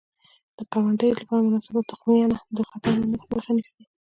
د 0.57 0.59
کروندې 0.71 1.09
لپاره 1.19 1.45
مناسبه 1.47 1.81
تخمینه 1.91 2.37
د 2.55 2.57
خطر 2.69 2.93
مخه 3.31 3.51
نیسي. 3.57 3.83